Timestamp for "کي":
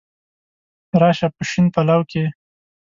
2.09-2.23